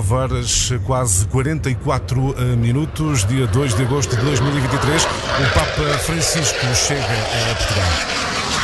9 0.00 0.14
horas, 0.14 0.70
quase 0.86 1.26
44 1.28 2.34
eh, 2.38 2.56
minutos, 2.56 3.26
dia 3.26 3.46
2 3.46 3.74
de 3.74 3.82
agosto 3.82 4.16
de 4.16 4.22
2023. 4.22 5.04
O 5.04 5.08
Papa 5.52 5.98
Francisco 5.98 6.58
chega 6.74 7.02
a 7.02 7.54
Portugal. 7.54 7.84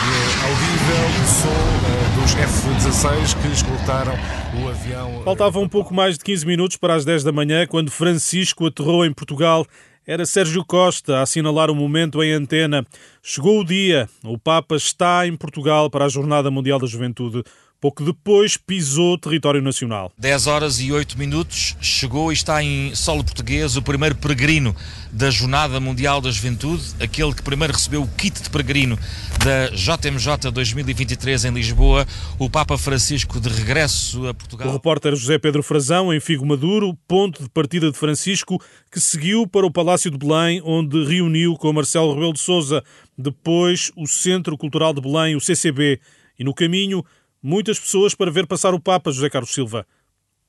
E 0.02 0.14
é 0.16 0.32
audível 0.48 1.04
o 1.22 1.26
som 1.28 2.22
dos 2.22 2.34
F-16 2.36 3.42
que 3.42 3.48
escoltaram 3.48 4.14
o 4.62 4.68
avião. 4.68 5.22
Faltava 5.24 5.58
um 5.58 5.68
pouco 5.68 5.92
mais 5.92 6.16
de 6.16 6.24
15 6.24 6.46
minutos 6.46 6.76
para 6.78 6.94
as 6.94 7.04
10 7.04 7.24
da 7.24 7.32
manhã, 7.32 7.66
quando 7.66 7.90
Francisco 7.90 8.66
aterrou 8.66 9.04
em 9.04 9.12
Portugal. 9.12 9.66
Era 10.06 10.24
Sérgio 10.24 10.64
Costa 10.64 11.18
a 11.18 11.22
assinalar 11.22 11.70
o 11.70 11.74
momento 11.74 12.22
em 12.22 12.32
antena. 12.32 12.86
Chegou 13.22 13.60
o 13.60 13.64
dia. 13.64 14.08
O 14.24 14.38
Papa 14.38 14.76
está 14.76 15.26
em 15.26 15.36
Portugal 15.36 15.90
para 15.90 16.06
a 16.06 16.08
Jornada 16.08 16.50
Mundial 16.50 16.78
da 16.78 16.86
Juventude. 16.86 17.42
Pouco 17.78 18.02
depois 18.02 18.56
pisou 18.56 19.18
território 19.18 19.60
nacional. 19.60 20.10
10 20.18 20.46
horas 20.46 20.80
e 20.80 20.90
8 20.90 21.18
minutos, 21.18 21.76
chegou 21.80 22.32
e 22.32 22.34
está 22.34 22.62
em 22.62 22.94
solo 22.94 23.22
português 23.22 23.76
o 23.76 23.82
primeiro 23.82 24.14
peregrino 24.14 24.74
da 25.12 25.30
Jornada 25.30 25.78
Mundial 25.78 26.20
da 26.20 26.30
Juventude, 26.30 26.82
aquele 26.98 27.34
que 27.34 27.42
primeiro 27.42 27.74
recebeu 27.74 28.02
o 28.02 28.08
kit 28.08 28.42
de 28.42 28.48
peregrino 28.48 28.98
da 29.44 29.68
JMJ 29.68 30.50
2023 30.50 31.44
em 31.44 31.50
Lisboa, 31.50 32.06
o 32.38 32.48
Papa 32.48 32.78
Francisco 32.78 33.38
de 33.38 33.48
regresso 33.50 34.26
a 34.26 34.32
Portugal. 34.32 34.68
O 34.68 34.72
repórter 34.72 35.14
José 35.14 35.38
Pedro 35.38 35.62
Frazão, 35.62 36.12
em 36.12 36.18
Figo 36.18 36.46
Maduro, 36.46 36.96
ponto 37.06 37.42
de 37.42 37.50
partida 37.50 37.92
de 37.92 37.98
Francisco, 37.98 38.58
que 38.90 39.00
seguiu 39.00 39.46
para 39.46 39.66
o 39.66 39.70
Palácio 39.70 40.10
de 40.10 40.16
Belém, 40.16 40.62
onde 40.64 41.04
reuniu 41.04 41.54
com 41.56 41.72
Marcelo 41.74 42.14
Rebelo 42.14 42.32
de 42.32 42.40
Sousa, 42.40 42.82
depois 43.18 43.92
o 43.94 44.06
Centro 44.06 44.56
Cultural 44.56 44.94
de 44.94 45.00
Belém, 45.02 45.36
o 45.36 45.40
CCB, 45.40 46.00
e 46.38 46.44
no 46.44 46.54
caminho 46.54 47.04
muitas 47.46 47.78
pessoas 47.78 48.12
para 48.12 48.28
ver 48.28 48.44
passar 48.44 48.74
o 48.74 48.80
Papa 48.80 49.12
José 49.12 49.30
Carlos 49.30 49.54
Silva. 49.54 49.86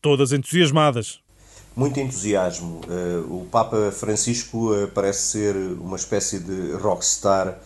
Todas 0.01 0.31
entusiasmadas. 0.31 1.19
Muito 1.75 1.99
entusiasmo. 1.99 2.81
Eh, 2.89 3.23
o 3.29 3.45
Papa 3.51 3.91
Francisco 3.91 4.73
eh, 4.73 4.87
parece 4.87 5.21
ser 5.21 5.55
uma 5.55 5.95
espécie 5.95 6.39
de 6.39 6.71
rockstar 6.73 7.59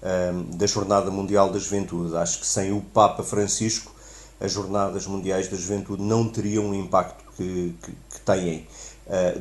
eh, 0.00 0.32
da 0.54 0.66
Jornada 0.68 1.10
Mundial 1.10 1.50
da 1.50 1.58
Juventude. 1.58 2.16
Acho 2.16 2.38
que 2.38 2.46
sem 2.46 2.70
o 2.70 2.80
Papa 2.80 3.24
Francisco 3.24 3.92
as 4.40 4.52
Jornadas 4.52 5.04
Mundiais 5.08 5.48
da 5.48 5.56
Juventude 5.56 6.02
não 6.02 6.28
teriam 6.28 6.70
o 6.70 6.74
impacto 6.74 7.24
que, 7.36 7.74
que, 7.82 7.90
que 7.90 8.20
têm. 8.24 8.68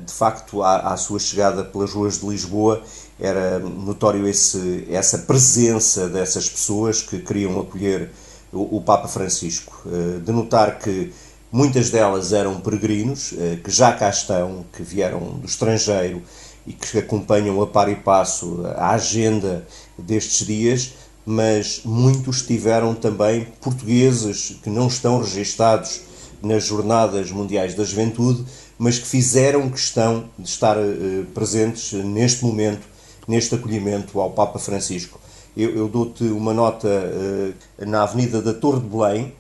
De 0.06 0.14
facto, 0.14 0.62
à, 0.62 0.94
à, 0.94 0.98
sua 0.98 1.20
chegada 1.20 1.64
pelas 1.66 1.92
ruas 1.92 2.20
de 2.20 2.28
Lisboa, 2.28 2.84
era 3.20 3.60
notório 3.60 4.28
esse, 4.28 4.88
essa 4.90 5.18
presença 5.18 6.08
dessas 6.08 6.48
pessoas 6.48 7.02
que 7.02 7.20
queriam 7.20 7.60
acolher 7.60 8.12
o, 8.52 8.82
Papa 8.82 9.08
Francisco. 9.08 9.82
Eh, 9.88 10.20
de 10.20 10.32
notar 10.32 10.80
que 10.80 11.12
muitas 11.52 11.90
delas 11.90 12.34
eram 12.34 12.60
peregrinos, 12.60 13.34
eh, 13.38 13.58
que 13.64 13.72
já 13.72 13.94
cá 13.94 14.10
estão, 14.10 14.66
que 14.74 14.84
vieram 14.84 15.20
do 15.20 15.46
estrangeiro 15.46 16.22
e 16.66 16.74
que 16.74 16.98
acompanham 16.98 17.62
a 17.62 17.68
par 17.68 17.90
e 17.90 17.96
passo 17.96 18.66
a 18.76 18.92
agenda 18.92 19.66
destes 19.98 20.46
dias, 20.46 20.94
mas 21.26 21.82
muitos 21.84 22.42
tiveram 22.44 22.94
também 22.94 23.48
portugueses 23.62 24.58
que 24.64 24.70
não 24.70 24.88
estão 24.88 25.20
registados 25.20 26.02
nas 26.42 26.64
Jornadas 26.64 27.32
Mundiais 27.32 27.74
da 27.74 27.84
Juventude, 27.84 28.46
mas 28.78 29.00
que 29.00 29.08
fizeram 29.08 29.70
questão 29.70 30.26
de 30.38 30.48
estar 30.48 30.78
eh, 30.78 31.24
presentes 31.34 31.94
neste 31.94 32.44
momento, 32.44 32.86
neste 33.28 33.56
acolhimento 33.56 34.20
ao 34.20 34.32
Papa 34.32 34.60
Francisco. 34.60 35.20
Eu, 35.56 35.76
eu 35.76 35.88
dou-te 35.88 36.24
uma 36.26 36.54
nota 36.54 36.88
uh, 36.88 37.86
na 37.86 38.04
Avenida 38.04 38.42
da 38.42 38.54
Torre 38.54 38.82
de 38.82 38.88
Belém. 38.88 39.34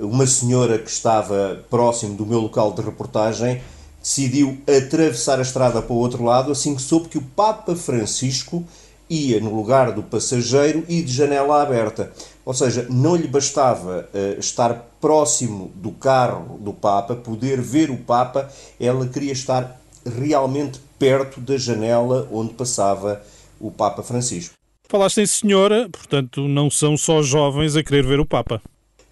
Uma 0.00 0.26
senhora 0.26 0.78
que 0.78 0.90
estava 0.90 1.64
próximo 1.68 2.14
do 2.14 2.26
meu 2.26 2.40
local 2.40 2.72
de 2.72 2.82
reportagem 2.82 3.60
decidiu 4.02 4.58
atravessar 4.66 5.38
a 5.38 5.42
estrada 5.42 5.82
para 5.82 5.92
o 5.92 5.98
outro 5.98 6.24
lado 6.24 6.52
assim 6.52 6.74
que 6.74 6.82
soube 6.82 7.08
que 7.08 7.18
o 7.18 7.22
Papa 7.22 7.74
Francisco 7.74 8.64
ia 9.10 9.40
no 9.40 9.54
lugar 9.54 9.92
do 9.92 10.02
passageiro 10.02 10.84
e 10.88 11.02
de 11.02 11.12
janela 11.12 11.62
aberta. 11.62 12.12
Ou 12.44 12.54
seja, 12.54 12.86
não 12.88 13.16
lhe 13.16 13.26
bastava 13.26 14.08
uh, 14.12 14.40
estar 14.40 14.88
próximo 15.00 15.70
do 15.74 15.92
carro 15.92 16.58
do 16.58 16.72
Papa, 16.72 17.14
poder 17.14 17.60
ver 17.60 17.90
o 17.90 17.96
Papa, 17.96 18.50
ela 18.80 19.06
queria 19.06 19.32
estar 19.32 19.80
realmente 20.04 20.80
perto 20.98 21.40
da 21.40 21.56
janela 21.56 22.28
onde 22.32 22.54
passava 22.54 23.22
o 23.60 23.70
Papa 23.70 24.02
Francisco. 24.02 24.57
Falaste 24.90 25.20
em 25.20 25.26
senhora, 25.26 25.86
portanto, 25.90 26.48
não 26.48 26.70
são 26.70 26.96
só 26.96 27.20
jovens 27.20 27.76
a 27.76 27.82
querer 27.82 28.06
ver 28.06 28.20
o 28.20 28.24
Papa. 28.24 28.62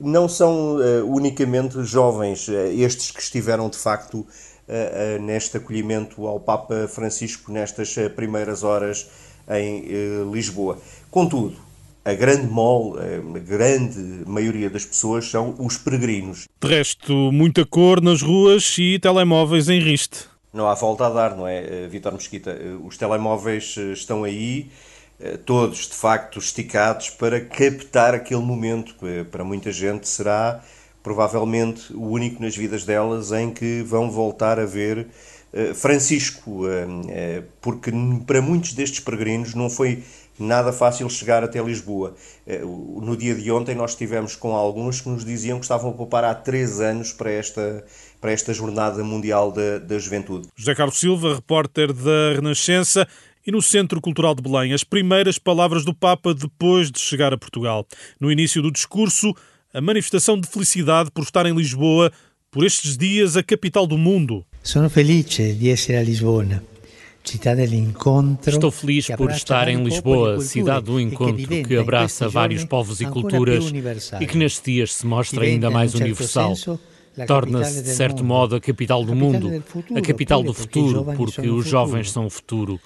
Não 0.01 0.27
são 0.27 0.77
uh, 0.77 1.05
unicamente 1.05 1.85
jovens, 1.85 2.49
uh, 2.49 2.53
estes 2.73 3.11
que 3.11 3.21
estiveram 3.21 3.69
de 3.69 3.77
facto 3.77 4.21
uh, 4.21 5.23
neste 5.23 5.59
acolhimento 5.59 6.27
ao 6.27 6.41
Papa 6.41 6.89
Francisco 6.89 7.53
nestas 7.53 7.95
primeiras 8.15 8.63
horas 8.63 9.07
em 9.51 9.85
Lisboa. 10.33 10.79
Contudo, 11.11 11.57
a 12.03 12.15
grande 12.15 12.47
mole, 12.47 12.99
a 13.37 13.39
grande 13.39 14.25
maioria 14.27 14.71
das 14.71 14.87
pessoas 14.87 15.31
são 15.31 15.55
os 15.59 15.77
peregrinos. 15.77 16.47
De 16.59 16.69
resto, 16.69 17.13
muita 17.31 17.67
cor 17.67 18.01
nas 18.01 18.23
ruas 18.23 18.77
e 18.79 18.99
telemóveis 18.99 19.69
em 19.69 19.79
riste. 19.79 20.25
Não 20.55 20.67
há 20.67 20.75
volta 20.75 21.07
a 21.07 21.11
dar, 21.11 21.37
não 21.37 21.47
é, 21.47 21.87
Vitor 21.87 22.15
Mesquita? 22.15 22.59
Os 22.83 22.97
telemóveis 22.97 23.77
estão 23.77 24.25
aí 24.25 24.69
eh, 24.69 24.96
todos 25.45 25.89
de 25.89 25.95
facto 25.95 26.39
esticados 26.39 27.11
para 27.11 27.41
captar 27.41 28.15
aquele 28.15 28.43
momento 28.43 28.95
que 28.95 29.25
para 29.31 29.43
muita 29.43 29.73
gente 29.73 30.07
será 30.07 30.63
provavelmente 31.03 31.93
o 31.93 32.03
único 32.09 32.43
nas 32.43 32.57
vidas 32.57 32.85
delas 32.85 33.31
em 33.31 33.51
que 33.51 33.81
vão 33.83 34.11
voltar 34.11 34.59
a 34.59 34.67
ver 34.67 35.07
eh, 35.53 35.73
Francisco, 35.73 36.63
eh, 36.69 37.45
porque 37.61 37.93
para 38.27 38.43
muitos 38.43 38.73
destes 38.73 39.01
peregrinos 39.01 39.55
não 39.55 39.71
foi 39.71 40.03
nada 40.37 40.73
fácil 40.73 41.09
chegar 41.09 41.45
até 41.45 41.63
Lisboa. 41.63 42.15
No 43.01 43.17
dia 43.17 43.35
de 43.35 43.51
ontem 43.51 43.75
nós 43.75 43.93
estivemos 43.93 44.37
com 44.37 44.55
alguns 44.55 45.01
que 45.01 45.09
nos 45.09 45.25
diziam 45.25 45.59
que 45.59 45.65
estavam 45.65 45.91
a 45.91 45.95
poupar 45.95 46.25
há 46.25 46.35
três 46.35 46.79
anos 46.81 47.13
para 47.13 47.31
esta, 47.31 47.85
para 48.21 48.33
esta 48.33 48.53
Jornada 48.53 49.03
Mundial 49.03 49.51
da, 49.51 49.79
da 49.79 49.99
Juventude. 49.99 50.49
José 50.55 50.75
Carlos 50.75 50.99
Silva, 50.99 51.37
repórter 51.37 51.93
da 51.93 52.35
Renascença, 52.35 53.09
e 53.47 53.53
no 53.53 53.63
Centro 53.63 54.01
Cultural 54.01 54.35
de 54.35 54.43
Belém, 54.43 54.73
as 54.73 54.83
primeiras 54.83 55.39
palavras 55.39 55.85
do 55.85 55.95
Papa 55.95 56.35
depois 56.35 56.91
de 56.91 56.99
chegar 56.99 57.33
a 57.33 57.39
Portugal. 57.39 57.87
No 58.19 58.33
início 58.33 58.61
do 58.61 58.73
discurso, 58.73 59.33
a 59.73 59.81
manifestação 59.81 60.39
de 60.41 60.49
felicidade 60.49 61.11
por 61.13 61.23
estar 61.23 61.47
em 61.47 61.55
Lisboa, 61.55 62.11
por 62.51 62.65
estes 62.65 62.97
dias 62.97 63.37
a 63.37 63.43
capital 63.43 63.87
do 63.87 63.97
mundo. 63.97 64.45
Sono 64.63 64.91
felice 64.91 65.53
di 65.53 65.71
essere 65.71 65.99
a 65.99 66.03
Lisbona. 66.03 66.63
Estou 68.47 68.71
feliz 68.71 69.09
por 69.17 69.31
estar 69.31 69.69
em 69.69 69.83
Lisboa, 69.83 70.41
cidade 70.41 70.87
do 70.87 71.01
encontro 71.01 71.65
que 71.65 71.77
abraça 71.77 72.29
vários 72.29 72.65
povos 72.65 73.01
e 73.01 73.07
culturas 73.07 73.73
e 74.21 74.27
que 74.27 74.37
nestes 74.37 74.63
dias 74.63 74.95
se 74.95 75.07
mostra 75.07 75.45
ainda 75.45 75.71
mais 75.71 75.95
universal. 75.95 76.55
Torna-se, 77.27 77.83
de 77.83 77.91
certo 77.91 78.23
modo, 78.23 78.57
a 78.57 78.61
capital 78.61 79.05
do 79.05 79.15
mundo, 79.15 79.63
a 79.97 80.01
capital 80.01 80.43
do 80.43 80.53
futuro, 80.53 81.05
porque 81.17 81.49
os 81.49 81.67
jovens 81.67 82.11
são 82.11 82.27
o 82.27 82.31
futuro. 82.31 82.81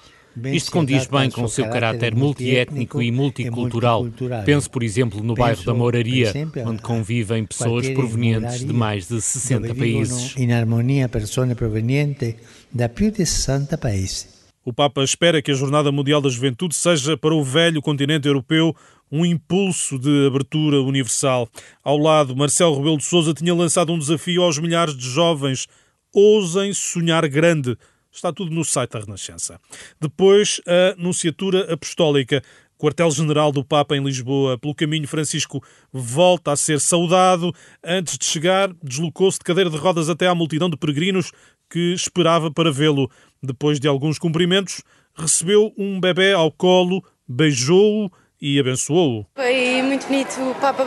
Isto 0.45 0.71
condiz 0.71 1.07
bem 1.07 1.29
com 1.29 1.43
o 1.43 1.49
seu 1.49 1.69
caráter 1.69 2.15
multiétnico 2.15 3.01
e 3.01 3.11
multicultural. 3.11 4.07
Penso, 4.45 4.69
por 4.69 4.83
exemplo, 4.83 5.21
no 5.23 5.33
bairro 5.33 5.63
da 5.63 5.73
Moraria, 5.73 6.31
onde 6.65 6.81
convivem 6.81 7.45
pessoas 7.45 7.89
provenientes 7.89 8.59
de 8.59 8.73
mais 8.73 9.07
de 9.07 9.21
60 9.21 9.75
países. 9.75 10.37
Em 10.37 10.53
harmonia, 10.53 11.09
pessoas 11.09 11.53
provenientes 11.53 12.35
de 12.71 12.89
mais 12.89 13.13
de 13.13 13.25
60 13.25 13.77
países. 13.77 14.41
O 14.63 14.71
Papa 14.71 15.03
espera 15.03 15.41
que 15.41 15.49
a 15.49 15.55
Jornada 15.55 15.91
Mundial 15.91 16.21
da 16.21 16.29
Juventude 16.29 16.75
seja 16.75 17.17
para 17.17 17.33
o 17.33 17.43
velho 17.43 17.81
continente 17.81 18.27
europeu 18.27 18.75
um 19.11 19.25
impulso 19.25 19.97
de 19.97 20.27
abertura 20.27 20.81
universal. 20.81 21.49
Ao 21.83 21.97
lado, 21.97 22.35
Marcelo 22.35 22.77
Rebelo 22.77 22.97
de 22.97 23.03
Sousa 23.03 23.33
tinha 23.33 23.55
lançado 23.55 23.91
um 23.91 23.97
desafio 23.97 24.43
aos 24.43 24.59
milhares 24.59 24.95
de 24.95 25.09
jovens: 25.09 25.67
ousem 26.13 26.73
sonhar 26.73 27.27
grande. 27.27 27.75
Está 28.11 28.31
tudo 28.33 28.51
no 28.51 28.63
site 28.65 28.91
da 28.91 28.99
Renascença. 28.99 29.59
Depois, 29.99 30.59
a 30.67 30.95
Nunciatura 30.97 31.73
Apostólica, 31.73 32.43
quartel-general 32.77 33.51
do 33.51 33.63
Papa 33.63 33.95
em 33.95 34.03
Lisboa. 34.03 34.57
Pelo 34.57 34.75
caminho, 34.75 35.07
Francisco 35.07 35.63
volta 35.93 36.51
a 36.51 36.55
ser 36.57 36.79
saudado. 36.79 37.53
Antes 37.83 38.17
de 38.17 38.25
chegar, 38.25 38.73
deslocou-se 38.83 39.37
de 39.37 39.45
cadeira 39.45 39.69
de 39.69 39.77
rodas 39.77 40.09
até 40.09 40.27
à 40.27 40.35
multidão 40.35 40.69
de 40.69 40.75
peregrinos 40.75 41.31
que 41.69 41.93
esperava 41.93 42.51
para 42.51 42.71
vê-lo. 42.71 43.09
Depois 43.41 43.79
de 43.79 43.87
alguns 43.87 44.19
cumprimentos, 44.19 44.81
recebeu 45.15 45.73
um 45.77 45.99
bebê 45.99 46.33
ao 46.33 46.51
colo, 46.51 47.03
beijou-o 47.27 48.11
e 48.41 48.59
abençoou-o. 48.59 49.25
Foi 49.35 49.81
muito 49.83 50.07
bonito. 50.07 50.41
O 50.41 50.55
Papa, 50.55 50.83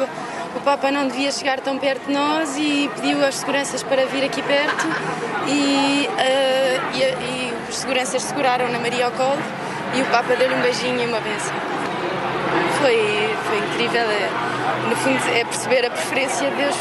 o 0.56 0.60
Papa 0.60 0.90
não 0.90 1.08
devia 1.08 1.30
chegar 1.30 1.60
tão 1.60 1.78
perto 1.78 2.06
de 2.06 2.12
nós 2.12 2.56
e 2.56 2.90
pediu 2.96 3.24
às 3.24 3.36
seguranças 3.36 3.82
para 3.82 4.06
vir 4.06 4.24
aqui 4.24 4.42
perto 4.42 4.86
e, 5.46 6.08
uh, 6.08 6.96
e, 6.96 7.02
e 7.02 7.54
os 7.68 7.76
seguranças 7.76 8.22
seguraram 8.22 8.68
na 8.68 8.78
Maria 8.78 9.06
ao 9.06 9.12
colo 9.12 9.42
e 9.94 10.02
o 10.02 10.04
Papa 10.06 10.34
deu-lhe 10.34 10.54
um 10.54 10.60
beijinho 10.60 11.00
e 11.00 11.06
uma 11.06 11.20
benção. 11.20 11.54
Foi, 12.80 13.36
foi 13.46 13.58
incrível. 13.58 14.02
É, 14.02 14.30
no 14.88 14.96
fundo, 14.96 15.18
é 15.34 15.44
perceber 15.44 15.86
a 15.86 15.90
preferência 15.90 16.50
de 16.50 16.56
Deus 16.56 16.76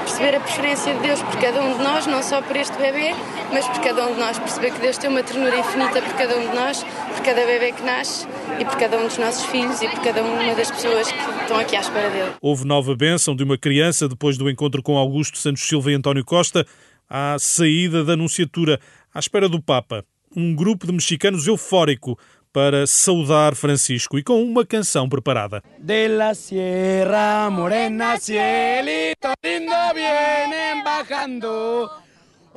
perceber 0.00 0.36
a 0.36 0.40
preferência 0.40 0.94
de 0.94 1.00
Deus 1.00 1.22
por 1.22 1.40
cada 1.40 1.62
um 1.62 1.76
de 1.76 1.82
nós, 1.82 2.06
não 2.06 2.22
só 2.22 2.42
por 2.42 2.56
este 2.56 2.76
bebê, 2.76 3.14
mas 3.52 3.66
por 3.68 3.80
cada 3.80 4.06
um 4.06 4.14
de 4.14 4.20
nós. 4.20 4.38
Perceber 4.38 4.72
que 4.72 4.80
Deus 4.80 4.98
tem 4.98 5.10
uma 5.10 5.22
ternura 5.22 5.58
infinita 5.58 6.02
por 6.02 6.14
cada 6.14 6.36
um 6.36 6.48
de 6.48 6.54
nós, 6.54 6.82
por 6.82 7.24
cada 7.24 7.46
bebê 7.46 7.72
que 7.72 7.82
nasce 7.82 8.26
e 8.58 8.64
por 8.64 8.76
cada 8.76 8.98
um 8.98 9.04
dos 9.04 9.18
nossos 9.18 9.44
filhos 9.46 9.80
e 9.82 9.88
por 9.88 10.00
cada 10.02 10.22
uma 10.22 10.54
das 10.54 10.70
pessoas 10.70 11.10
que 11.10 11.18
estão 11.42 11.58
aqui 11.58 11.76
à 11.76 11.80
espera 11.80 12.10
dele. 12.10 12.32
Houve 12.40 12.66
nova 12.66 12.94
bênção 12.94 13.36
de 13.36 13.44
uma 13.44 13.58
criança 13.58 14.08
depois 14.08 14.36
do 14.36 14.48
encontro 14.50 14.82
com 14.82 14.96
Augusto 14.96 15.38
Santos 15.38 15.62
Silva 15.62 15.90
e 15.90 15.94
António 15.94 16.24
Costa 16.24 16.66
à 17.08 17.36
saída 17.38 18.04
da 18.04 18.12
Anunciatura, 18.12 18.80
à 19.14 19.18
espera 19.18 19.48
do 19.48 19.62
Papa. 19.62 20.04
Um 20.36 20.54
grupo 20.54 20.86
de 20.86 20.92
mexicanos 20.92 21.46
eufórico 21.46 22.18
para 22.52 22.86
saudar 22.86 23.54
Francisco 23.54 24.18
e 24.18 24.22
com 24.22 24.42
uma 24.42 24.64
canção 24.64 25.08
preparada. 25.08 25.62
De 25.78 26.08
la 26.08 26.34
Sierra 26.34 27.50
Morena, 27.50 28.18
cielito 28.18 29.28
lindo, 29.42 29.72
vienen 29.94 30.82
bajando. 30.84 31.90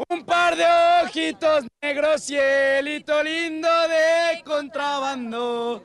Un 0.10 0.24
par 0.24 0.56
de 0.56 0.66
ojitos 1.04 1.66
negros, 1.82 2.24
cielito 2.24 3.22
lindo 3.22 3.68
de 3.88 4.42
contrabando. 4.44 5.84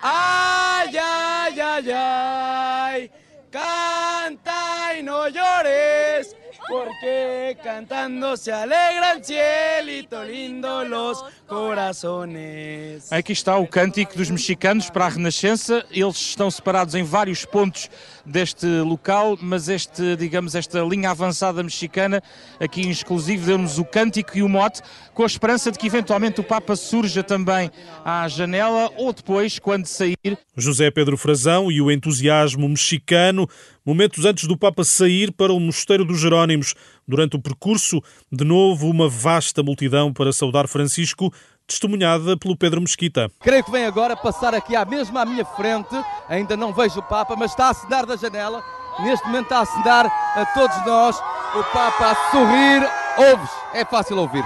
Ay, 0.00 0.96
ay, 0.96 1.60
ay, 1.60 1.90
ay, 1.90 3.10
canta 3.50 4.96
y 4.98 5.02
no 5.02 5.28
llores. 5.28 6.36
porque 6.68 7.56
cantando 7.62 8.36
se 8.36 8.52
alegra 8.52 9.22
cielito 9.22 10.24
lindo 10.24 10.84
los 10.84 11.24
corazones. 11.52 13.12
Aqui 13.12 13.32
está 13.32 13.58
o 13.58 13.66
cântico 13.66 14.16
dos 14.16 14.30
mexicanos 14.30 14.88
para 14.88 15.04
a 15.04 15.08
Renascença. 15.08 15.84
Eles 15.90 16.16
estão 16.16 16.50
separados 16.50 16.94
em 16.94 17.02
vários 17.02 17.44
pontos 17.44 17.90
deste 18.24 18.66
local, 18.66 19.38
mas 19.40 19.68
este, 19.68 20.16
digamos, 20.16 20.54
esta 20.54 20.80
linha 20.80 21.10
avançada 21.10 21.62
mexicana, 21.62 22.22
aqui 22.60 22.82
em 22.82 22.90
exclusivo, 22.90 23.46
deu-nos 23.46 23.78
o 23.78 23.84
cântico 23.84 24.36
e 24.36 24.42
o 24.42 24.48
mote, 24.48 24.80
com 25.14 25.22
a 25.22 25.26
esperança 25.26 25.70
de 25.70 25.78
que 25.78 25.86
eventualmente 25.86 26.40
o 26.40 26.44
Papa 26.44 26.76
surja 26.76 27.22
também 27.22 27.70
à 28.04 28.26
janela 28.28 28.90
ou 28.96 29.12
depois, 29.12 29.58
quando 29.58 29.86
sair. 29.86 30.16
José 30.56 30.90
Pedro 30.90 31.16
Frazão 31.16 31.70
e 31.70 31.80
o 31.80 31.90
entusiasmo 31.90 32.68
mexicano, 32.68 33.48
momentos 33.84 34.24
antes 34.24 34.46
do 34.46 34.56
Papa 34.56 34.84
sair 34.84 35.32
para 35.32 35.52
o 35.52 35.60
Mosteiro 35.60 36.04
dos 36.04 36.20
Jerónimos. 36.20 36.74
Durante 37.06 37.36
o 37.36 37.42
percurso, 37.42 38.00
de 38.30 38.44
novo, 38.44 38.88
uma 38.88 39.08
vasta 39.08 39.62
multidão 39.62 40.12
para 40.12 40.32
saudar 40.32 40.68
Francisco 40.68 41.32
testemunhada 41.72 42.36
pelo 42.36 42.56
Pedro 42.56 42.80
Mesquita. 42.80 43.30
Creio 43.40 43.64
que 43.64 43.70
vem 43.70 43.86
agora 43.86 44.16
passar 44.16 44.54
aqui 44.54 44.76
à 44.76 44.84
mesma 44.84 45.22
à 45.22 45.24
minha 45.24 45.44
frente, 45.44 45.94
ainda 46.28 46.56
não 46.56 46.72
vejo 46.72 47.00
o 47.00 47.02
Papa, 47.02 47.34
mas 47.36 47.52
está 47.52 47.66
a 47.66 47.70
assinar 47.70 48.06
da 48.06 48.16
janela, 48.16 48.62
neste 49.00 49.26
momento 49.26 49.44
está 49.44 49.58
a 49.58 49.62
assinar 49.62 50.06
a 50.06 50.46
todos 50.54 50.86
nós, 50.86 51.16
o 51.54 51.64
Papa 51.72 52.10
a 52.10 52.30
sorrir, 52.30 52.88
ouves, 53.16 53.50
é 53.74 53.84
fácil 53.84 54.18
ouvir, 54.18 54.44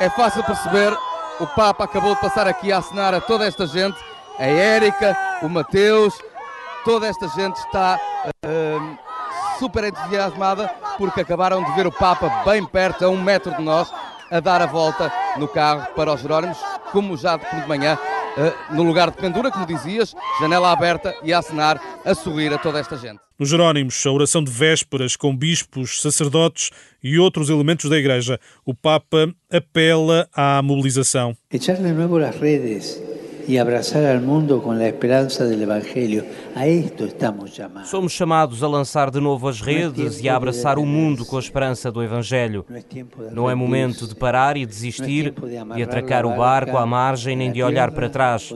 é 0.00 0.08
fácil 0.10 0.44
perceber, 0.44 0.96
o 1.40 1.46
Papa 1.48 1.84
acabou 1.84 2.14
de 2.14 2.20
passar 2.20 2.46
aqui 2.46 2.70
a 2.72 2.78
assinar 2.78 3.12
a 3.12 3.20
toda 3.20 3.46
esta 3.46 3.66
gente, 3.66 3.98
a 4.38 4.44
Érica, 4.44 5.16
o 5.42 5.48
Mateus, 5.48 6.14
toda 6.84 7.06
esta 7.06 7.28
gente 7.28 7.56
está 7.56 7.98
uh, 8.26 8.98
super 9.58 9.84
entusiasmada 9.84 10.68
porque 10.98 11.20
acabaram 11.20 11.62
de 11.64 11.72
ver 11.72 11.86
o 11.86 11.92
Papa 11.92 12.44
bem 12.44 12.64
perto, 12.64 13.04
a 13.04 13.08
um 13.08 13.20
metro 13.20 13.54
de 13.56 13.62
nós, 13.62 13.92
a 14.34 14.40
dar 14.40 14.60
a 14.60 14.66
volta 14.66 15.12
no 15.38 15.46
carro 15.46 15.94
para 15.94 16.12
os 16.12 16.20
Jerónimos, 16.20 16.58
como 16.90 17.16
já 17.16 17.36
de 17.36 17.68
manhã, 17.68 17.96
eh, 18.36 18.52
no 18.72 18.82
lugar 18.82 19.12
de 19.12 19.16
pendura, 19.16 19.48
como 19.48 19.64
dizias, 19.64 20.12
janela 20.40 20.72
aberta 20.72 21.14
e 21.22 21.32
a 21.32 21.38
acenar, 21.38 21.80
a 22.04 22.14
sorrir 22.16 22.52
a 22.52 22.58
toda 22.58 22.80
esta 22.80 22.96
gente. 22.96 23.20
Nos 23.38 23.48
Jerónimos, 23.48 24.04
a 24.04 24.10
oração 24.10 24.42
de 24.42 24.50
vésperas 24.50 25.14
com 25.14 25.36
bispos, 25.36 26.02
sacerdotes 26.02 26.70
e 27.00 27.16
outros 27.16 27.48
elementos 27.48 27.88
da 27.88 27.96
Igreja. 27.96 28.40
O 28.64 28.74
Papa 28.74 29.32
apela 29.52 30.28
à 30.34 30.60
mobilização. 30.62 31.36
Echar 31.52 31.76
de 31.76 31.92
novo 31.92 32.16
as 32.18 32.36
redes 32.36 33.00
e 33.46 33.58
abraçar 33.58 34.14
ao 34.14 34.20
mundo 34.20 34.60
com 34.60 34.70
a 34.70 34.86
esperança 34.86 35.46
do 35.46 35.62
Evangelho. 35.62 36.24
A 36.54 36.68
isto 36.68 37.04
estamos 37.04 37.54
chamados. 37.54 37.90
Somos 37.90 38.12
chamados 38.12 38.62
a 38.62 38.68
lançar 38.68 39.10
de 39.10 39.20
novo 39.20 39.48
as 39.48 39.60
redes 39.60 40.20
e 40.20 40.28
a 40.28 40.36
abraçar 40.36 40.78
o 40.78 40.86
mundo 40.86 41.24
com 41.24 41.36
a 41.36 41.40
esperança 41.40 41.90
do 41.90 42.02
Evangelho. 42.02 42.64
Não 43.32 43.50
é 43.50 43.54
momento 43.54 44.06
de 44.06 44.14
parar 44.14 44.56
e 44.56 44.64
desistir, 44.64 45.34
de 45.74 45.82
atracar 45.82 46.24
o 46.24 46.36
barco 46.36 46.76
à 46.76 46.86
margem 46.86 47.36
nem 47.36 47.52
de 47.52 47.62
olhar 47.62 47.90
para 47.90 48.08
trás. 48.08 48.52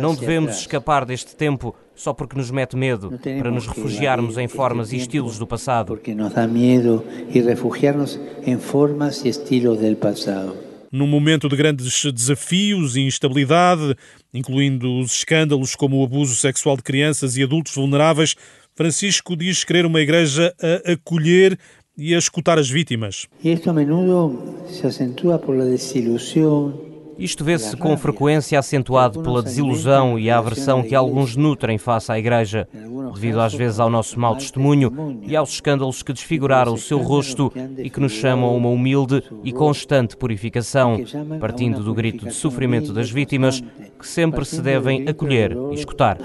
Não 0.00 0.14
devemos 0.14 0.58
escapar 0.58 1.04
deste 1.04 1.36
tempo 1.36 1.74
só 1.94 2.12
porque 2.12 2.36
nos 2.36 2.50
mete 2.50 2.76
medo, 2.76 3.12
para 3.38 3.50
nos 3.50 3.66
refugiarmos 3.66 4.38
em 4.38 4.48
formas 4.48 4.92
e 4.92 4.96
estilos 4.96 5.38
do 5.38 5.46
passado. 5.46 5.88
Porque 5.88 6.14
nos 6.14 6.32
dá 6.32 6.46
medo 6.46 7.04
e 7.28 7.40
refugiarmos 7.40 8.18
em 8.46 8.58
formas 8.58 9.24
e 9.24 9.28
estilos 9.28 9.78
do 9.78 9.96
passado 9.96 10.71
num 10.92 11.06
momento 11.06 11.48
de 11.48 11.56
grandes 11.56 12.04
desafios 12.12 12.94
e 12.94 13.00
instabilidade, 13.00 13.96
incluindo 14.32 14.98
os 14.98 15.12
escândalos 15.12 15.74
como 15.74 16.00
o 16.00 16.04
abuso 16.04 16.36
sexual 16.36 16.76
de 16.76 16.82
crianças 16.82 17.36
e 17.36 17.42
adultos 17.42 17.74
vulneráveis, 17.74 18.36
Francisco 18.74 19.34
diz 19.34 19.64
querer 19.64 19.86
uma 19.86 20.00
igreja 20.00 20.54
a 20.60 20.92
acolher 20.92 21.58
e 21.96 22.14
a 22.14 22.18
escutar 22.18 22.58
as 22.58 22.70
vítimas. 22.70 23.26
E 23.42 23.52
isto 23.52 23.70
a 23.70 23.72
menudo 23.72 24.66
se 24.68 24.86
acentua 24.86 25.38
por 25.38 25.56
la 25.56 25.64
desilusão 25.64 26.92
isto 27.18 27.44
vê-se 27.44 27.76
com 27.76 27.96
frequência 27.96 28.58
acentuado 28.58 29.22
pela 29.22 29.42
desilusão 29.42 30.18
e 30.18 30.30
a 30.30 30.38
aversão 30.38 30.82
que 30.82 30.94
alguns 30.94 31.36
nutrem 31.36 31.78
face 31.78 32.10
à 32.10 32.18
Igreja, 32.18 32.66
devido 33.14 33.40
às 33.40 33.54
vezes 33.54 33.78
ao 33.78 33.90
nosso 33.90 34.18
mau 34.18 34.36
testemunho 34.36 35.20
e 35.22 35.36
aos 35.36 35.50
escândalos 35.50 36.02
que 36.02 36.12
desfiguraram 36.12 36.74
o 36.74 36.78
seu 36.78 36.98
rosto 36.98 37.52
e 37.78 37.88
que 37.88 38.00
nos 38.00 38.12
chamam 38.12 38.50
a 38.50 38.52
uma 38.52 38.68
humilde 38.68 39.22
e 39.44 39.52
constante 39.52 40.16
purificação, 40.16 40.98
partindo 41.40 41.82
do 41.82 41.94
grito 41.94 42.26
de 42.26 42.34
sofrimento 42.34 42.92
das 42.92 43.10
vítimas, 43.10 43.62
que 43.98 44.06
sempre 44.06 44.44
se 44.44 44.60
devem 44.60 45.08
acolher 45.08 45.56
e 45.70 45.74
escutar. 45.74 46.18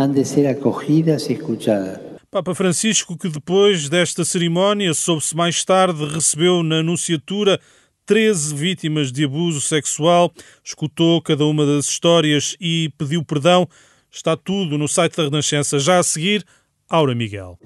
Papa 2.29 2.53
Francisco, 2.53 3.17
que 3.17 3.29
depois 3.29 3.87
desta 3.87 4.25
cerimónia, 4.25 4.93
soube-se 4.93 5.35
mais 5.35 5.63
tarde, 5.63 6.05
recebeu 6.05 6.61
na 6.61 6.79
Anunciatura 6.79 7.59
13 8.05 8.55
vítimas 8.55 9.11
de 9.11 9.25
abuso 9.25 9.59
sexual, 9.59 10.31
escutou 10.63 11.21
cada 11.21 11.45
uma 11.45 11.65
das 11.65 11.85
histórias 11.85 12.55
e 12.59 12.89
pediu 12.97 13.23
perdão. 13.23 13.67
Está 14.09 14.37
tudo 14.37 14.77
no 14.77 14.87
site 14.87 15.17
da 15.17 15.23
Renascença. 15.23 15.77
Já 15.77 15.99
a 15.99 16.03
seguir, 16.03 16.45
Aura 16.89 17.13
Miguel. 17.13 17.59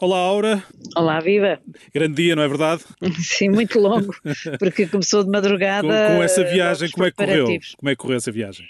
Olá, 0.00 0.18
Aura. 0.18 0.62
Olá, 0.96 1.18
viva. 1.18 1.58
Grande 1.92 2.14
dia, 2.14 2.36
não 2.36 2.44
é 2.44 2.48
verdade? 2.48 2.84
Sim, 3.18 3.48
muito 3.48 3.80
longo, 3.80 4.14
porque 4.60 4.86
começou 4.86 5.24
de 5.24 5.30
madrugada. 5.30 5.82
com, 5.82 6.16
com 6.16 6.22
essa 6.22 6.44
viagem, 6.44 6.88
como 6.90 7.06
é 7.06 7.10
que 7.10 7.16
correu? 7.16 7.46
Como 7.76 7.90
é 7.90 7.90
que 7.90 7.96
correu 7.96 8.16
essa 8.18 8.30
viagem? 8.30 8.66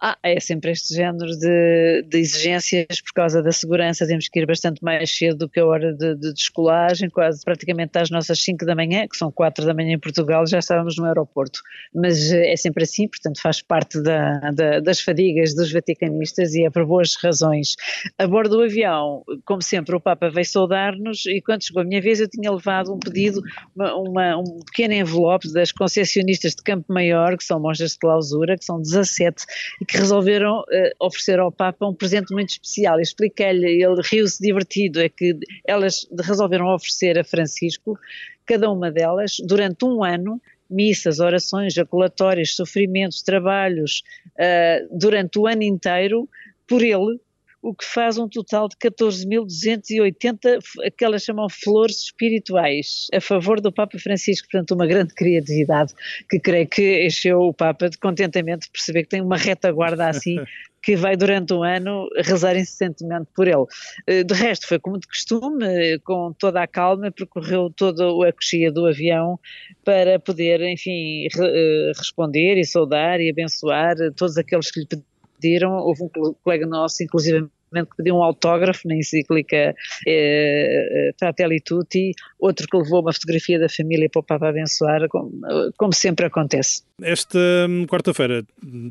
Ah, 0.00 0.16
é 0.22 0.38
sempre 0.38 0.70
este 0.70 0.94
género 0.94 1.36
de, 1.36 2.02
de, 2.06 2.18
exigências 2.18 3.00
por 3.00 3.12
causa 3.12 3.42
da 3.42 3.50
segurança. 3.50 4.06
Temos 4.06 4.28
que 4.28 4.38
ir 4.38 4.46
bastante 4.46 4.82
mais 4.82 5.10
cedo 5.10 5.38
do 5.38 5.48
que 5.48 5.58
a 5.58 5.66
hora 5.66 5.92
de, 5.92 6.14
de 6.14 6.32
descolagem, 6.32 7.10
quase 7.10 7.44
praticamente 7.44 7.98
às 7.98 8.08
nossas 8.08 8.38
5 8.40 8.64
da 8.64 8.76
manhã, 8.76 9.08
que 9.08 9.16
são 9.16 9.32
4 9.32 9.66
da 9.66 9.74
manhã 9.74 9.94
em 9.94 9.98
Portugal, 9.98 10.46
já 10.46 10.60
estávamos 10.60 10.96
no 10.96 11.04
aeroporto. 11.04 11.60
Mas 11.92 12.30
eh, 12.30 12.52
é 12.52 12.56
sempre 12.56 12.84
assim, 12.84 13.08
portanto 13.08 13.40
faz 13.42 13.60
parte 13.60 14.00
da, 14.00 14.38
da, 14.52 14.78
das 14.78 15.00
fadigas 15.00 15.52
dos 15.52 15.72
vaticanistas 15.72 16.54
e 16.54 16.64
é 16.64 16.70
por 16.70 16.86
boas 16.86 17.16
razões. 17.16 17.74
A 18.16 18.26
bordo 18.26 18.56
do 18.56 18.62
avião, 18.62 19.24
como 19.44 19.62
sempre, 19.62 19.96
o 19.96 20.00
Papa 20.00 20.30
veio 20.30 20.46
saudar-nos 20.46 21.26
e 21.26 21.42
quando 21.42 21.64
chegou 21.64 21.82
a 21.82 21.84
minha 21.84 22.00
vez 22.00 22.20
eu 22.20 22.28
tinha 22.28 22.52
levado 22.52 22.94
um 22.94 23.00
pedido, 23.00 23.42
uma, 23.74 23.94
uma, 23.96 24.36
um 24.36 24.60
pequeno 24.64 24.94
envelope 24.94 25.52
das 25.52 25.72
concessionistas 25.72 26.54
de 26.54 26.62
Campo 26.62 26.92
Maior, 26.92 27.36
que 27.36 27.42
são 27.42 27.58
monjas 27.58 27.92
de 27.92 27.98
clausura, 27.98 28.56
que 28.56 28.64
são 28.64 28.80
17 28.80 29.44
que 29.88 29.96
resolveram 29.96 30.60
uh, 30.60 30.64
oferecer 31.00 31.40
ao 31.40 31.50
Papa 31.50 31.86
um 31.86 31.94
presente 31.94 32.32
muito 32.32 32.50
especial. 32.50 33.00
Expliquei-lhe, 33.00 33.82
ele 33.82 34.02
riu-se 34.04 34.40
divertido, 34.40 35.00
é 35.00 35.08
que 35.08 35.34
elas 35.66 36.06
resolveram 36.20 36.66
oferecer 36.66 37.18
a 37.18 37.24
Francisco, 37.24 37.98
cada 38.44 38.70
uma 38.70 38.90
delas, 38.92 39.38
durante 39.44 39.84
um 39.86 40.04
ano, 40.04 40.40
missas, 40.70 41.18
orações, 41.18 41.72
jaculatórias, 41.72 42.54
sofrimentos, 42.54 43.22
trabalhos, 43.22 44.02
uh, 44.34 44.98
durante 44.98 45.38
o 45.38 45.46
ano 45.46 45.62
inteiro, 45.62 46.28
por 46.66 46.82
ele, 46.82 47.18
o 47.62 47.74
que 47.74 47.84
faz 47.84 48.18
um 48.18 48.28
total 48.28 48.68
de 48.68 48.76
14.280, 48.76 50.60
aquelas 50.86 51.22
chamam 51.22 51.48
flores 51.48 52.04
espirituais, 52.04 53.08
a 53.12 53.20
favor 53.20 53.60
do 53.60 53.72
Papa 53.72 53.98
Francisco, 53.98 54.48
portanto 54.50 54.72
uma 54.72 54.86
grande 54.86 55.12
criatividade 55.14 55.92
que 56.30 56.38
creio 56.38 56.68
que 56.68 57.06
encheu 57.06 57.40
o 57.40 57.52
Papa 57.54 57.90
de 57.90 57.98
contentamento 57.98 58.62
de 58.62 58.70
perceber 58.70 59.02
que 59.02 59.08
tem 59.10 59.20
uma 59.20 59.36
retaguarda 59.36 60.08
assim 60.08 60.36
que 60.82 60.96
vai 60.96 61.16
durante 61.16 61.52
um 61.52 61.62
ano 61.62 62.08
rezar 62.16 62.56
incessantemente 62.56 63.28
por 63.34 63.48
ele. 63.48 63.66
Eh, 64.06 64.22
de 64.22 64.32
resto, 64.34 64.66
foi 64.66 64.78
como 64.78 64.98
de 64.98 65.06
costume, 65.06 65.98
com 66.04 66.32
toda 66.32 66.62
a 66.62 66.66
calma, 66.66 67.10
percorreu 67.10 67.70
toda 67.76 68.04
a 68.06 68.32
coxia 68.32 68.70
do 68.70 68.86
avião 68.86 69.38
para 69.84 70.18
poder, 70.18 70.60
enfim, 70.62 71.26
re 71.34 71.92
responder 71.96 72.56
e 72.58 72.64
saudar 72.64 73.20
e 73.20 73.28
abençoar 73.28 73.96
todos 74.16 74.36
aqueles 74.38 74.70
que 74.70 74.80
lhe 74.80 74.86
pediram. 74.86 75.17
Houve 75.64 76.04
um 76.04 76.34
colega 76.42 76.66
nosso, 76.66 77.02
inclusive 77.02 77.48
que 77.70 77.96
pediu 77.96 78.16
um 78.16 78.22
autógrafo 78.22 78.88
na 78.88 78.94
encíclica 78.94 79.74
eh, 80.06 81.10
Fratelli 81.18 81.60
Tutti, 81.60 82.12
outro 82.40 82.66
que 82.66 82.76
levou 82.76 83.02
uma 83.02 83.12
fotografia 83.12 83.58
da 83.58 83.68
família 83.68 84.08
para 84.10 84.20
o 84.20 84.22
Papa 84.22 84.48
abençoar, 84.48 85.06
como, 85.08 85.30
como 85.76 85.92
sempre 85.92 86.26
acontece. 86.26 86.82
Esta 87.02 87.38
hum, 87.68 87.86
quarta-feira 87.86 88.42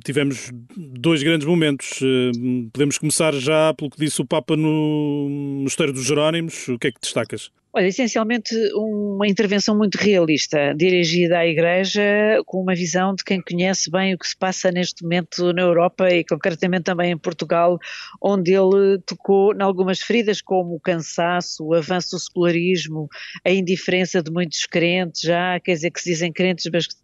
tivemos 0.03 0.51
dois 0.75 1.23
grandes 1.23 1.47
momentos. 1.47 1.99
Hum, 2.01 2.69
podemos 2.71 2.97
começar 2.97 3.33
já 3.33 3.73
pelo 3.73 3.89
que 3.89 3.97
disse 3.97 4.21
o 4.21 4.25
Papa 4.25 4.55
no 4.55 5.27
Mosteiro 5.63 5.93
dos 5.93 6.05
Jerónimos. 6.05 6.67
O 6.67 6.77
que 6.77 6.87
é 6.87 6.91
que 6.91 7.01
destacas? 7.01 7.51
Olha, 7.77 7.89
essencialmente 7.89 8.55
uma 8.73 9.27
intervenção 9.27 9.77
muito 9.77 9.99
realista, 9.99 10.73
dirigida 10.75 11.37
à 11.37 11.45
Igreja 11.45 12.01
com 12.43 12.59
uma 12.59 12.73
visão 12.73 13.13
de 13.13 13.23
quem 13.23 13.39
conhece 13.39 13.91
bem 13.91 14.15
o 14.15 14.17
que 14.17 14.27
se 14.27 14.35
passa 14.35 14.71
neste 14.71 15.03
momento 15.03 15.53
na 15.53 15.61
Europa 15.61 16.09
e 16.09 16.25
concretamente 16.25 16.85
também 16.85 17.11
em 17.11 17.17
Portugal, 17.19 17.77
onde 18.19 18.51
ele 18.51 18.97
tocou 19.05 19.53
em 19.53 19.61
algumas 19.61 19.99
feridas 19.99 20.41
como 20.41 20.73
o 20.73 20.79
cansaço, 20.79 21.63
o 21.63 21.75
avanço 21.75 22.15
do 22.15 22.19
secularismo, 22.19 23.07
a 23.45 23.51
indiferença 23.51 24.23
de 24.23 24.31
muitos 24.31 24.65
crentes 24.65 25.21
já, 25.21 25.59
quer 25.59 25.73
dizer, 25.73 25.91
que 25.91 26.01
se 26.01 26.09
dizem 26.09 26.33
crentes, 26.33 26.67
mas 26.73 26.87
que 26.87 26.95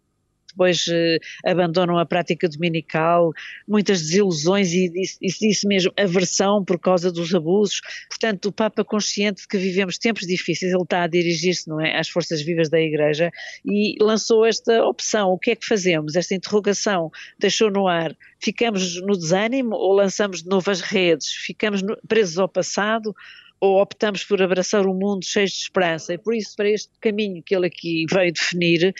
depois 0.54 0.86
eh, 0.88 1.18
abandonam 1.44 1.98
a 1.98 2.06
prática 2.06 2.48
dominical, 2.48 3.32
muitas 3.66 4.00
desilusões 4.00 4.72
e 4.72 4.90
isso 5.20 5.38
disse 5.40 5.66
mesmo 5.66 5.92
aversão 5.96 6.64
por 6.64 6.78
causa 6.78 7.10
dos 7.10 7.34
abusos. 7.34 7.80
Portanto, 8.08 8.46
o 8.46 8.52
Papa 8.52 8.84
consciente 8.84 9.42
de 9.42 9.48
que 9.48 9.58
vivemos 9.58 9.98
tempos 9.98 10.26
difíceis, 10.26 10.72
ele 10.72 10.82
está 10.82 11.02
a 11.02 11.06
dirigir-se 11.06 11.68
não 11.68 11.80
é, 11.80 11.98
às 11.98 12.08
forças 12.08 12.40
vivas 12.40 12.70
da 12.70 12.80
Igreja 12.80 13.30
e 13.64 13.96
lançou 14.00 14.46
esta 14.46 14.84
opção. 14.84 15.30
O 15.30 15.38
que 15.38 15.50
é 15.50 15.56
que 15.56 15.66
fazemos? 15.66 16.14
Esta 16.14 16.34
interrogação 16.34 17.10
deixou 17.38 17.70
no 17.70 17.88
ar. 17.88 18.16
Ficamos 18.38 19.00
no 19.02 19.16
desânimo 19.16 19.74
ou 19.74 19.92
lançamos 19.92 20.42
de 20.42 20.48
novo 20.48 20.70
as 20.70 20.80
redes? 20.80 21.30
Ficamos 21.30 21.82
no, 21.82 21.98
presos 22.06 22.38
ao 22.38 22.48
passado 22.48 23.14
ou 23.60 23.80
optamos 23.80 24.22
por 24.24 24.42
abraçar 24.42 24.86
um 24.86 24.92
mundo 24.92 25.24
cheio 25.24 25.46
de 25.46 25.54
esperança. 25.54 26.12
E 26.12 26.18
por 26.18 26.34
isso, 26.34 26.54
para 26.54 26.68
este 26.68 26.90
caminho 27.00 27.42
que 27.42 27.54
ele 27.56 27.66
aqui 27.66 28.04
veio 28.10 28.32
definir, 28.32 28.94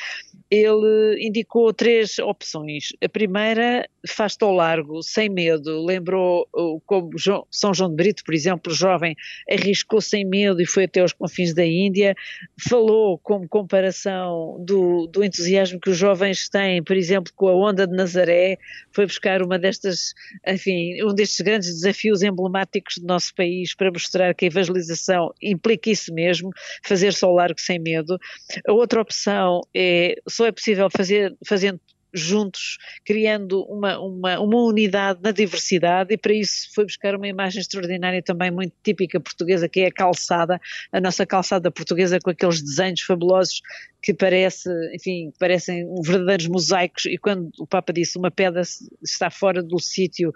ele 0.55 1.27
indicou 1.27 1.73
três 1.73 2.19
opções. 2.19 2.89
A 3.03 3.09
primeira, 3.09 3.89
faz-te 4.07 4.43
ao 4.45 4.53
largo, 4.53 5.03
sem 5.03 5.29
medo. 5.29 5.85
Lembrou 5.85 6.49
como 6.87 7.11
São 7.51 7.75
João 7.75 7.91
de 7.91 7.97
Brito, 7.97 8.25
por 8.25 8.35
exemplo, 8.35 8.73
jovem, 8.73 9.17
arriscou 9.51 10.01
sem 10.01 10.25
medo 10.25 10.61
e 10.61 10.67
foi 10.67 10.85
até 10.85 11.01
aos 11.01 11.13
confins 11.13 11.55
da 11.55 11.65
Índia. 11.65 12.15
Falou 12.69 13.19
como 13.19 13.49
comparação 13.49 14.63
do, 14.65 15.07
do 15.07 15.25
entusiasmo 15.25 15.81
que 15.81 15.91
os 15.91 15.97
jovens 15.97 16.49
têm, 16.49 16.83
por 16.83 16.97
exemplo, 16.97 17.33
com 17.35 17.49
a 17.49 17.55
onda 17.55 17.87
de 17.87 17.95
Nazaré, 17.95 18.59
foi 18.93 19.07
buscar 19.07 19.43
uma 19.43 19.59
destas, 19.59 20.15
enfim, 20.47 21.03
um 21.03 21.15
destes 21.15 21.41
grandes 21.41 21.69
desafios 21.69 22.23
emblemáticos 22.23 22.99
do 22.99 23.07
nosso 23.07 23.35
país 23.35 23.75
para 23.75 23.91
mostrar 23.91 24.35
que 24.35 24.45
a 24.45 24.49
evangelização 24.49 25.33
implica 25.43 25.91
isso 25.91 26.13
mesmo, 26.13 26.51
fazer-se 26.83 27.25
ao 27.25 27.33
largo 27.33 27.61
sem 27.61 27.79
medo. 27.79 28.19
A 28.67 28.73
outra 28.73 29.01
opção 29.01 29.61
é 29.75 30.17
é 30.45 30.53
possível 30.53 30.89
fazer 30.91 31.35
fazendo 31.47 31.81
juntos, 32.15 32.79
criando 33.05 33.65
uma, 33.65 33.99
uma, 33.99 34.39
uma 34.39 34.63
unidade 34.63 35.19
na 35.21 35.33
diversidade, 35.33 36.15
e 36.15 36.17
para 36.17 36.33
isso 36.33 36.73
foi 36.73 36.85
buscar 36.85 37.17
uma 37.17 37.27
imagem 37.27 37.61
extraordinária 37.61 38.23
também 38.23 38.51
muito 38.53 38.73
típica 38.83 39.19
portuguesa, 39.19 39.69
que 39.69 39.81
é 39.81 39.87
a 39.87 39.93
calçada, 39.93 40.61
a 40.93 41.01
nossa 41.01 41.27
calçada 41.27 41.71
portuguesa 41.73 42.21
com 42.21 42.31
aqueles 42.31 42.63
desenhos 42.63 43.01
fabulosos 43.01 43.61
que 44.05 44.13
parece, 44.13 44.69
enfim, 44.95 45.33
parecem 45.39 45.89
verdadeiros 46.03 46.47
mosaicos 46.47 47.07
e 47.07 47.17
quando 47.17 47.49
o 47.59 47.67
Papa 47.67 47.91
disse 47.91 48.19
uma 48.19 48.31
pedra 48.31 48.61
está 49.03 49.31
fora 49.31 49.63
do 49.63 49.81
sítio, 49.81 50.31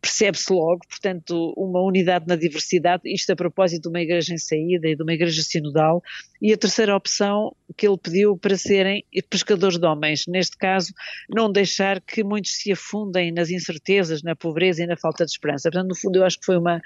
percebe-se 0.00 0.50
logo, 0.50 0.80
portanto, 0.88 1.52
uma 1.54 1.82
unidade 1.82 2.24
na 2.26 2.34
diversidade, 2.34 3.02
isto 3.04 3.30
a 3.30 3.36
propósito 3.36 3.82
de 3.82 3.88
uma 3.90 4.00
igreja 4.00 4.32
em 4.32 4.38
saída 4.38 4.88
e 4.88 4.96
de 4.96 5.02
uma 5.02 5.12
igreja 5.12 5.42
sinodal, 5.42 6.02
e 6.40 6.50
a 6.50 6.56
terceira 6.56 6.96
opção 6.96 7.54
que 7.76 7.86
ele 7.86 7.98
pediu 7.98 8.38
para 8.38 8.56
serem 8.56 9.04
pescadores 9.28 9.78
de 9.78 9.86
homens, 9.86 10.24
neste 10.26 10.56
caso, 10.56 10.94
não 11.28 11.52
deixar 11.52 12.00
que 12.00 12.24
muitos 12.24 12.52
se 12.52 12.72
afundem 12.72 13.30
nas 13.30 13.50
incertezas, 13.50 14.22
na 14.22 14.34
pobreza 14.34 14.82
e 14.82 14.86
na 14.86 14.96
falta 14.96 15.26
de 15.26 15.30
esperança. 15.30 15.70
Portanto, 15.70 15.90
no 15.90 15.94
fundo, 15.94 16.16
eu 16.16 16.24
acho 16.24 16.40
que 16.40 16.46
foi 16.46 16.56
uma, 16.56 16.80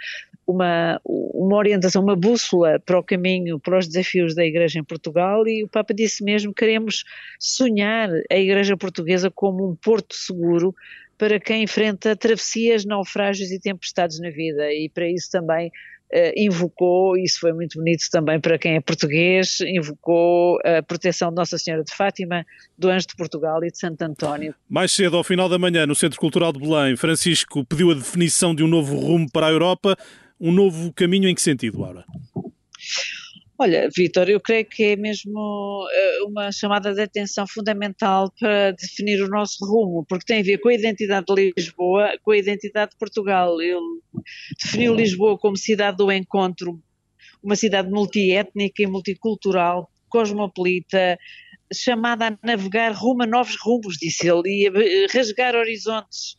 uma, 0.45 1.01
uma 1.05 1.57
orientação, 1.57 2.03
uma 2.03 2.17
bússola 2.17 2.81
para 2.81 2.99
o 2.99 3.03
caminho, 3.05 3.61
para 3.61 3.79
os 3.79 3.87
desafios 3.87 4.35
da 4.35 4.45
Igreja 4.45 4.81
em 4.81 4.85
Portugal, 4.85 5.47
e 5.47 5.63
o 5.63 5.69
Papa 5.69 5.95
disse 5.95 6.24
mesmo: 6.25 6.53
queremos 6.55 7.05
sonhar 7.39 8.09
a 8.31 8.37
Igreja 8.37 8.77
Portuguesa 8.77 9.31
como 9.31 9.71
um 9.71 9.77
porto 9.77 10.15
seguro 10.15 10.75
para 11.17 11.39
quem 11.39 11.63
enfrenta 11.63 12.17
travessias, 12.17 12.85
naufrágios 12.85 13.51
e 13.51 13.61
tempestades 13.61 14.19
na 14.19 14.31
vida, 14.31 14.73
e 14.73 14.89
para 14.89 15.09
isso 15.09 15.31
também 15.31 15.71
Uh, 16.13 16.31
invocou, 16.37 17.17
isso 17.17 17.41
foi 17.41 17.53
muito 17.53 17.77
bonito 17.77 18.05
também 18.09 18.39
para 18.39 18.57
quem 18.57 18.77
é 18.77 18.81
português, 18.81 19.59
invocou 19.63 20.61
a 20.63 20.81
proteção 20.81 21.31
de 21.31 21.35
Nossa 21.35 21.59
Senhora 21.59 21.83
de 21.83 21.93
Fátima, 21.93 22.47
do 22.79 22.89
Anjo 22.89 23.09
de 23.09 23.17
Portugal 23.17 23.65
e 23.65 23.71
de 23.71 23.79
Santo 23.79 24.01
António. 24.03 24.55
Mais 24.69 24.93
cedo, 24.93 25.17
ao 25.17 25.25
final 25.25 25.49
da 25.49 25.59
manhã, 25.59 25.87
no 25.87 25.95
Centro 25.95 26.21
Cultural 26.21 26.53
de 26.53 26.61
Belém, 26.61 26.95
Francisco 26.95 27.65
pediu 27.65 27.91
a 27.91 27.95
definição 27.95 28.55
de 28.55 28.63
um 28.63 28.69
novo 28.69 28.95
rumo 28.97 29.27
para 29.33 29.49
a 29.49 29.51
Europa. 29.51 29.97
Um 30.41 30.53
novo 30.53 30.93
caminho 30.93 31.29
em 31.29 31.35
que 31.35 31.43
sentido, 31.43 31.81
Laura? 31.81 32.05
Olha, 33.57 33.89
Vitor, 33.97 34.29
eu 34.29 34.41
creio 34.41 34.65
que 34.67 34.83
é 34.83 34.97
mesmo 34.97 35.87
eh, 35.93 36.23
uma 36.25 36.51
chamada 36.51 36.93
de 36.93 37.01
atenção 37.01 37.47
fundamental 37.47 38.33
para 38.39 38.73
definir 38.73 39.23
o 39.23 39.29
nosso 39.29 39.65
rumo, 39.65 40.05
porque 40.09 40.27
tem 40.27 40.41
a 40.41 40.45
ver 40.45 40.59
com 40.59 40.69
a 40.69 40.75
identidade 40.75 41.27
de 41.27 41.53
Lisboa, 41.57 42.19
com 42.23 42.33
a 42.33 42.37
identidade 42.37 42.91
de 42.93 42.99
Portugal. 42.99 43.61
Ele 43.61 43.79
definiu 44.61 44.93
Lisboa 44.93 45.39
como 45.39 45.57
cidade 45.57 45.99
do 45.99 46.11
encontro, 46.11 46.83
uma 47.41 47.55
cidade 47.55 47.89
multiétnica 47.91 48.83
e 48.83 48.87
multicultural, 48.89 49.89
cosmopolita, 50.09 51.17
chamada 51.73 52.27
a 52.27 52.39
navegar 52.43 52.91
rumo 52.93 53.23
a 53.23 53.27
novos 53.27 53.57
rumos, 53.61 53.97
disse 54.01 54.29
ele, 54.29 54.43
e 54.49 54.67
a 54.67 55.13
rasgar 55.17 55.55
horizontes 55.55 56.35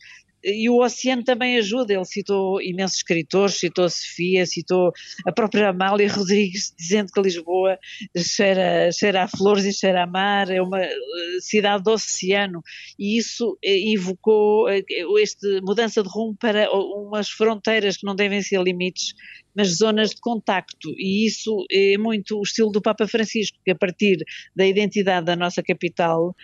e 0.46 0.70
o 0.70 0.80
oceano 0.82 1.24
também 1.24 1.56
ajuda. 1.56 1.92
Ele 1.92 2.04
citou 2.04 2.60
imensos 2.62 2.98
escritores, 2.98 3.56
citou 3.56 3.84
a 3.84 3.90
Sofia, 3.90 4.46
citou 4.46 4.92
a 5.26 5.32
própria 5.32 5.70
Amália 5.70 6.08
Rodrigues, 6.12 6.72
dizendo 6.78 7.10
que 7.12 7.20
Lisboa 7.20 7.78
cheira, 8.16 8.90
cheira 8.92 9.24
a 9.24 9.28
flores 9.28 9.64
e 9.64 9.72
cheira 9.72 10.04
a 10.04 10.06
mar, 10.06 10.50
é 10.50 10.62
uma 10.62 10.80
eh, 10.80 10.96
cidade 11.40 11.82
do 11.82 11.90
oceano. 11.90 12.62
E 12.98 13.18
isso 13.18 13.58
eh, 13.64 13.90
invocou 13.90 14.68
eh, 14.68 14.84
esta 15.20 15.46
mudança 15.62 16.02
de 16.02 16.08
rumo 16.08 16.36
para 16.38 16.70
umas 16.72 17.28
fronteiras 17.28 17.96
que 17.96 18.06
não 18.06 18.14
devem 18.14 18.40
ser 18.42 18.62
limites 18.62 19.14
mas 19.56 19.78
zonas 19.78 20.10
de 20.10 20.20
contacto. 20.20 20.90
E 20.98 21.26
isso 21.26 21.64
é 21.72 21.96
muito 21.96 22.38
o 22.38 22.42
estilo 22.42 22.70
do 22.70 22.82
Papa 22.82 23.08
Francisco, 23.08 23.56
que 23.64 23.70
a 23.70 23.74
partir 23.74 24.18
da 24.54 24.66
identidade 24.66 25.24
da 25.24 25.34
nossa 25.34 25.62
capital 25.62 26.36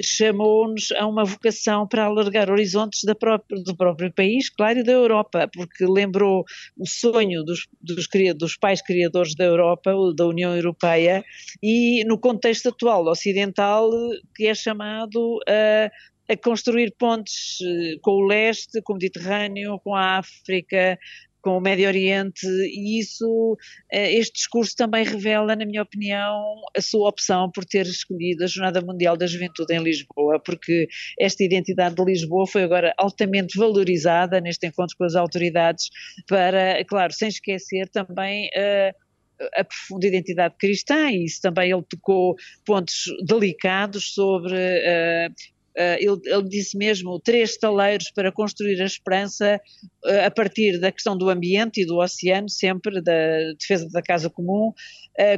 chamou-nos 0.00 0.92
a 0.92 1.06
uma 1.06 1.24
vocação 1.24 1.86
para 1.86 2.04
alargar 2.04 2.50
horizontes 2.50 3.02
própria, 3.18 3.62
do 3.62 3.76
próprio 3.76 4.12
país, 4.12 4.48
claro, 4.50 4.78
e 4.80 4.82
da 4.82 4.92
Europa, 4.92 5.48
porque 5.52 5.84
lembrou 5.86 6.44
o 6.76 6.86
sonho 6.86 7.42
dos, 7.44 7.66
dos, 7.80 8.06
dos 8.36 8.56
pais 8.56 8.82
criadores 8.82 9.34
da 9.34 9.44
Europa, 9.44 9.92
da 10.14 10.26
União 10.26 10.54
Europeia, 10.54 11.24
e 11.62 12.04
no 12.04 12.18
contexto 12.18 12.68
atual 12.68 13.06
ocidental, 13.06 13.90
que 14.34 14.46
é 14.46 14.54
chamado 14.54 15.38
a 15.48 15.90
a 16.28 16.36
construir 16.36 16.92
pontes 16.98 17.58
eh, 17.62 17.98
com 18.02 18.10
o 18.10 18.26
leste, 18.26 18.82
com 18.82 18.94
o 18.94 18.96
Mediterrâneo, 18.96 19.78
com 19.78 19.94
a 19.94 20.18
África, 20.18 20.98
com 21.46 21.58
o 21.58 21.60
Médio 21.60 21.86
Oriente, 21.86 22.44
e 22.44 22.98
isso, 22.98 23.56
eh, 23.92 24.14
este 24.14 24.32
discurso 24.32 24.74
também 24.74 25.04
revela, 25.04 25.54
na 25.54 25.64
minha 25.64 25.80
opinião, 25.80 26.42
a 26.76 26.82
sua 26.82 27.08
opção 27.08 27.48
por 27.52 27.64
ter 27.64 27.86
escolhido 27.86 28.42
a 28.42 28.48
Jornada 28.48 28.80
Mundial 28.80 29.16
da 29.16 29.28
Juventude 29.28 29.72
em 29.72 29.80
Lisboa, 29.80 30.40
porque 30.44 30.88
esta 31.20 31.44
identidade 31.44 31.94
de 31.94 32.04
Lisboa 32.04 32.48
foi 32.48 32.64
agora 32.64 32.92
altamente 32.98 33.56
valorizada 33.56 34.40
neste 34.40 34.66
encontro 34.66 34.96
com 34.98 35.04
as 35.04 35.14
autoridades, 35.14 35.88
para, 36.26 36.84
claro, 36.84 37.12
sem 37.12 37.28
esquecer 37.28 37.88
também. 37.90 38.48
Uh, 38.48 39.06
a 39.54 39.62
profunda 39.62 40.06
identidade 40.06 40.54
cristã, 40.58 41.10
e 41.10 41.26
isso 41.26 41.42
também 41.42 41.70
ele 41.70 41.84
tocou 41.90 42.34
pontos 42.64 43.04
delicados 43.26 44.14
sobre 44.14 44.56
Uh, 44.56 45.55
ele, 45.76 46.18
ele, 46.24 46.48
disse 46.48 46.76
mesmo 46.76 47.20
três 47.20 47.50
estaleiros 47.50 48.10
para 48.10 48.32
construir 48.32 48.80
a 48.80 48.86
esperança 48.86 49.60
uh, 50.04 50.26
a 50.26 50.30
partir 50.30 50.78
da 50.78 50.90
questão 50.90 51.16
do 51.16 51.28
ambiente 51.28 51.82
e 51.82 51.86
do 51.86 51.98
oceano, 51.98 52.48
sempre 52.48 53.00
da 53.02 53.52
defesa 53.58 53.88
da 53.90 54.02
casa 54.02 54.30
comum, 54.30 54.72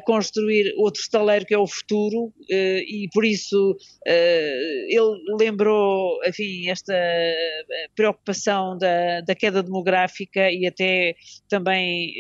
construir 0.05 0.75
outro 0.77 1.01
estaleiro 1.01 1.47
que 1.47 1.55
é 1.55 1.59
o 1.59 1.67
futuro, 1.67 2.33
e 2.51 3.09
por 3.15 3.25
isso 3.25 3.77
ele 4.05 5.37
lembrou, 5.39 6.19
enfim, 6.27 6.69
esta 6.69 6.93
preocupação 7.95 8.77
da, 8.77 9.21
da 9.21 9.37
queda 9.37 9.63
demográfica 9.63 10.51
e 10.51 10.67
até 10.67 11.15
também 11.49 12.13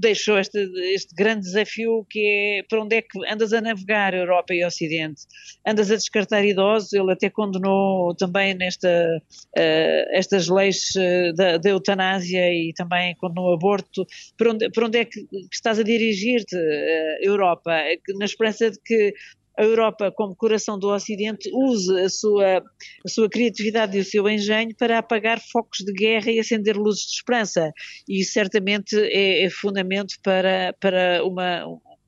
deixou 0.00 0.38
este, 0.38 0.58
este 0.94 1.14
grande 1.14 1.42
desafio 1.42 2.06
que 2.08 2.60
é 2.60 2.62
para 2.68 2.82
onde 2.82 2.96
é 2.96 3.02
que 3.02 3.18
andas 3.30 3.52
a 3.52 3.60
navegar 3.60 4.14
Europa 4.14 4.54
e 4.54 4.64
Ocidente. 4.64 5.22
Andas 5.66 5.90
a 5.90 5.96
descartar 5.96 6.44
idosos, 6.44 6.92
ele 6.92 7.12
até 7.12 7.30
condenou 7.30 8.14
também 8.14 8.54
nesta, 8.54 8.88
uh, 8.88 10.04
estas 10.12 10.48
leis 10.48 10.90
uh, 10.96 11.34
da, 11.34 11.58
da, 11.58 11.70
eutanásia 11.70 12.52
e 12.52 12.72
também 12.74 13.14
condenou 13.16 13.50
o 13.50 13.54
aborto. 13.54 14.06
Para 14.36 14.50
onde, 14.50 14.70
para 14.70 14.86
onde 14.86 14.98
é 14.98 15.04
que, 15.04 15.22
que 15.26 15.48
estás 15.52 15.78
a 15.78 15.82
dirigir-te, 15.82 16.56
uh, 16.56 17.16
Europa? 17.20 17.72
Na 18.18 18.24
esperança 18.24 18.70
de 18.70 18.78
que 18.84 19.14
a 19.56 19.62
Europa, 19.62 20.12
como 20.12 20.34
coração 20.34 20.78
do 20.78 20.88
Ocidente, 20.88 21.50
use 21.52 22.00
a 22.00 22.08
sua, 22.08 22.58
a 22.58 23.08
sua 23.08 23.28
criatividade 23.28 23.96
e 23.96 24.00
o 24.00 24.04
seu 24.04 24.28
engenho 24.28 24.74
para 24.76 24.98
apagar 24.98 25.40
focos 25.40 25.78
de 25.78 25.92
guerra 25.92 26.30
e 26.30 26.40
acender 26.40 26.76
luzes 26.76 27.02
de 27.06 27.16
esperança. 27.16 27.72
E 28.08 28.24
certamente 28.24 28.96
é, 28.96 29.44
é 29.44 29.50
fundamento 29.50 30.14
para, 30.22 30.74
para 30.80 31.24
uma, 31.24 31.64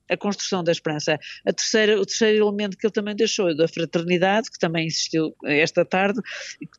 a 0.09 0.17
construção 0.17 0.63
da 0.63 0.71
esperança. 0.71 1.19
A 1.45 1.53
terceira, 1.53 1.99
o 1.99 2.05
terceiro 2.05 2.45
elemento 2.45 2.77
que 2.77 2.85
ele 2.85 2.93
também 2.93 3.15
deixou 3.15 3.49
é 3.49 3.55
da 3.55 3.67
fraternidade, 3.67 4.49
que 4.51 4.59
também 4.59 4.85
existiu 4.87 5.35
esta 5.45 5.83
tarde, 5.83 6.19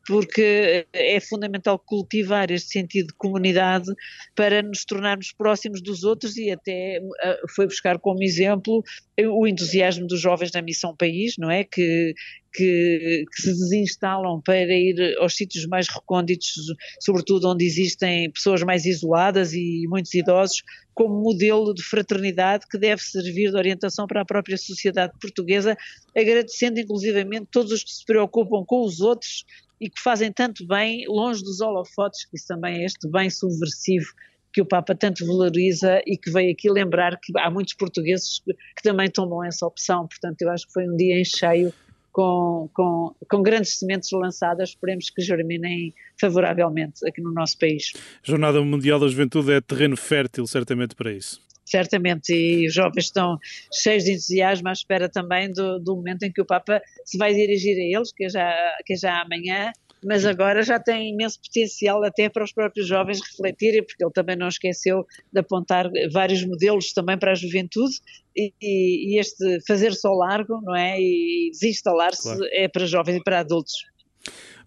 porque 0.05 0.85
é 0.93 1.19
fundamental 1.19 1.79
cultivar 1.79 2.51
este 2.51 2.69
sentido 2.69 3.07
de 3.07 3.13
comunidade 3.13 3.91
para 4.35 4.61
nos 4.61 4.85
tornarmos 4.85 5.31
próximos 5.31 5.81
dos 5.81 6.03
outros 6.03 6.37
e 6.37 6.51
até 6.51 6.97
eh, 6.97 7.41
foi 7.55 7.65
buscar 7.65 7.99
como 7.99 8.23
exemplo 8.23 8.83
o 9.27 9.47
entusiasmo 9.47 10.07
dos 10.07 10.21
jovens 10.21 10.51
na 10.51 10.61
Missão 10.61 10.95
País, 10.95 11.35
não 11.37 11.51
é? 11.51 11.63
Que, 11.63 12.13
que, 12.53 13.25
que, 13.31 13.41
se 13.41 13.47
desinstalam 13.47 14.41
para 14.41 14.57
ir 14.57 15.15
aos 15.19 15.35
sítios 15.35 15.65
mais 15.67 15.87
recônditos, 15.87 16.53
sobretudo 16.99 17.49
onde 17.49 17.65
existem 17.65 18.31
pessoas 18.31 18.63
mais 18.63 18.85
isoladas 18.85 19.53
e 19.53 19.85
muitos 19.87 20.13
idosos, 20.13 20.61
como 20.93 21.21
modelo 21.21 21.73
de 21.73 21.83
fraternidade 21.83 22.65
que 22.69 22.77
deve 22.77 23.01
servir 23.01 23.51
de 23.51 23.57
orientação 23.57 24.05
para 24.05 24.21
a 24.21 24.25
própria 24.25 24.57
sociedade 24.57 25.13
portuguesa, 25.21 25.77
agradecendo 26.15 26.79
inclusivamente 26.79 27.47
todos 27.51 27.71
os 27.71 27.83
que 27.83 27.91
se 27.91 28.05
preocupam 28.05 28.65
com 28.65 28.83
os 28.83 28.99
outros 28.99 29.45
e 29.79 29.89
que 29.89 30.01
fazem 30.01 30.31
tanto 30.31 30.67
bem 30.67 31.05
longe 31.07 31.41
dos 31.41 31.61
holofotes, 31.61 32.25
que 32.25 32.35
isso 32.35 32.47
também 32.47 32.81
é 32.81 32.85
este 32.85 33.09
bem 33.09 33.29
subversivo 33.29 34.07
que 34.51 34.61
o 34.61 34.65
Papa 34.65 34.95
tanto 34.95 35.25
valoriza 35.25 36.01
e 36.05 36.17
que 36.17 36.31
veio 36.31 36.51
aqui 36.51 36.69
lembrar 36.69 37.19
que 37.19 37.31
há 37.37 37.49
muitos 37.49 37.75
portugueses 37.75 38.41
que 38.45 38.83
também 38.83 39.09
tomam 39.09 39.43
essa 39.43 39.65
opção. 39.65 40.07
Portanto, 40.07 40.41
eu 40.41 40.49
acho 40.49 40.65
que 40.67 40.73
foi 40.73 40.87
um 40.87 40.95
dia 40.95 41.19
em 41.19 41.25
cheio 41.25 41.73
com, 42.11 42.69
com, 42.73 43.15
com 43.29 43.41
grandes 43.41 43.77
sementes 43.79 44.11
lançadas, 44.11 44.69
esperemos 44.69 45.09
que 45.09 45.21
germinem 45.21 45.93
favoravelmente 46.19 47.07
aqui 47.07 47.21
no 47.21 47.31
nosso 47.31 47.57
país. 47.57 47.93
A 47.95 48.29
Jornada 48.29 48.61
Mundial 48.61 48.99
da 48.99 49.07
Juventude 49.07 49.51
é 49.51 49.61
terreno 49.61 49.97
fértil, 49.97 50.45
certamente, 50.47 50.95
para 50.95 51.11
isso 51.11 51.41
certamente, 51.69 52.33
e 52.33 52.67
os 52.67 52.73
jovens 52.73 53.05
estão 53.05 53.37
cheios 53.71 54.03
de 54.03 54.13
entusiasmo 54.13 54.67
à 54.69 54.71
espera 54.71 55.07
também 55.07 55.51
do, 55.51 55.79
do 55.79 55.95
momento 55.95 56.23
em 56.23 56.31
que 56.31 56.41
o 56.41 56.45
Papa 56.45 56.81
se 57.05 57.15
vai 57.17 57.33
dirigir 57.33 57.77
a 57.77 57.97
eles, 57.97 58.11
que 58.11 58.25
é 58.25 58.29
já, 58.29 58.55
que 58.83 58.93
é 58.93 58.95
já 58.95 59.21
amanhã, 59.21 59.71
mas 60.03 60.25
agora 60.25 60.61
já 60.63 60.79
tem 60.79 61.11
imenso 61.11 61.39
potencial 61.41 62.03
até 62.03 62.29
para 62.29 62.43
os 62.43 62.51
próprios 62.51 62.87
jovens 62.87 63.19
refletirem, 63.21 63.83
porque 63.83 64.03
ele 64.03 64.11
também 64.11 64.35
não 64.35 64.47
esqueceu 64.47 65.05
de 65.31 65.39
apontar 65.39 65.89
vários 66.11 66.43
modelos 66.45 66.93
também 66.93 67.17
para 67.17 67.31
a 67.31 67.35
juventude 67.35 67.95
e, 68.35 68.53
e 68.61 69.19
este 69.19 69.59
fazer-se 69.67 70.07
ao 70.07 70.15
largo, 70.15 70.61
não 70.61 70.75
é? 70.75 70.99
E 70.99 71.49
desinstalar-se 71.51 72.23
claro. 72.23 72.41
é 72.51 72.67
para 72.67 72.85
jovens 72.85 73.17
e 73.17 73.23
para 73.23 73.39
adultos. 73.39 73.73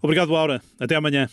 Obrigado, 0.01 0.35
Aura. 0.35 0.61
Até 0.79 0.95
amanhã. 0.95 1.29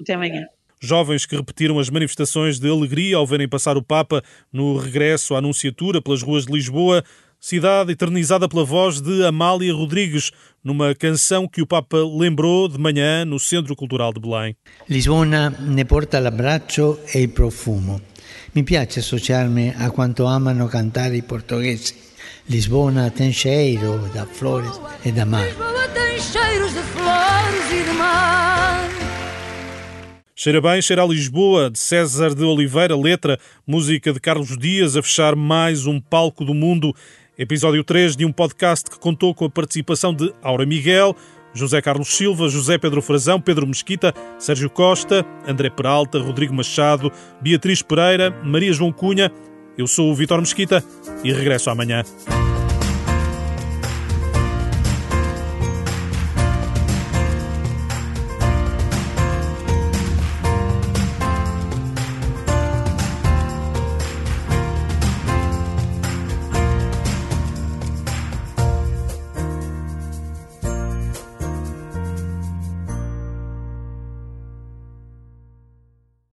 Até 0.00 0.14
amanhã. 0.14 0.46
Jovens 0.82 1.26
que 1.26 1.36
repetiram 1.36 1.78
as 1.78 1.90
manifestações 1.90 2.58
de 2.58 2.68
alegria 2.70 3.16
ao 3.16 3.26
verem 3.26 3.46
passar 3.46 3.76
o 3.76 3.82
Papa 3.82 4.22
no 4.50 4.78
regresso 4.78 5.34
à 5.34 5.38
Anunciatura 5.38 6.00
pelas 6.00 6.22
ruas 6.22 6.46
de 6.46 6.52
Lisboa 6.52 7.04
cidade 7.40 7.92
eternizada 7.92 8.46
pela 8.46 8.64
voz 8.64 9.00
de 9.00 9.24
Amália 9.24 9.72
Rodrigues, 9.72 10.30
numa 10.62 10.94
canção 10.94 11.48
que 11.48 11.62
o 11.62 11.66
Papa 11.66 11.96
lembrou 11.96 12.68
de 12.68 12.78
manhã 12.78 13.24
no 13.24 13.38
Centro 13.38 13.74
Cultural 13.74 14.12
de 14.12 14.20
Belém. 14.20 14.54
Lisbona 14.88 15.48
ne 15.58 15.84
porta 15.84 16.20
l'abbraccio 16.20 16.98
e 17.14 17.22
il 17.22 17.28
profumo. 17.28 18.00
Mi 18.54 18.62
piace 18.62 19.00
associarmi 19.00 19.72
a 19.78 19.90
quanto 19.90 20.26
amano 20.26 20.68
cantare 20.68 21.16
i 21.16 21.22
portoghesi. 21.22 21.94
Lisbona 22.48 23.10
tem 23.10 23.32
cheiro 23.32 24.10
da 24.12 24.26
flores 24.26 24.78
e 25.04 25.10
da 25.10 25.24
mar. 25.24 25.46
Lisboa 25.46 25.88
tem 25.94 26.20
cheiros 26.20 26.74
de 26.74 26.82
flores 26.82 27.70
e 27.72 27.84
de 27.84 27.96
mar. 27.96 28.50
Cheira 30.34 30.58
bem, 30.58 30.80
cheira 30.80 31.02
a 31.02 31.06
Lisboa, 31.06 31.70
de 31.70 31.78
César 31.78 32.34
de 32.34 32.42
Oliveira, 32.44 32.96
letra, 32.96 33.38
música 33.66 34.10
de 34.10 34.18
Carlos 34.18 34.56
Dias, 34.56 34.96
a 34.96 35.02
fechar 35.02 35.36
mais 35.36 35.84
um 35.84 36.00
palco 36.00 36.46
do 36.46 36.54
mundo 36.54 36.94
Episódio 37.40 37.82
3 37.82 38.16
de 38.16 38.26
um 38.26 38.32
podcast 38.32 38.90
que 38.90 38.98
contou 38.98 39.34
com 39.34 39.46
a 39.46 39.50
participação 39.50 40.12
de 40.12 40.30
Aura 40.42 40.66
Miguel, 40.66 41.16
José 41.54 41.80
Carlos 41.80 42.08
Silva, 42.08 42.50
José 42.50 42.76
Pedro 42.76 43.00
Frazão, 43.00 43.40
Pedro 43.40 43.66
Mesquita, 43.66 44.12
Sérgio 44.38 44.68
Costa, 44.68 45.24
André 45.48 45.70
Peralta, 45.70 46.18
Rodrigo 46.18 46.52
Machado, 46.52 47.10
Beatriz 47.40 47.80
Pereira, 47.80 48.30
Maria 48.44 48.74
João 48.74 48.92
Cunha. 48.92 49.32
Eu 49.78 49.86
sou 49.86 50.10
o 50.10 50.14
Vitor 50.14 50.38
Mesquita 50.38 50.84
e 51.24 51.32
regresso 51.32 51.70
amanhã. 51.70 52.04